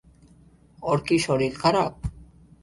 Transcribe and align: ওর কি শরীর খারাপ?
ওর 0.83 0.99
কি 1.07 1.17
শরীর 1.19 1.53
খারাপ? 1.61 1.93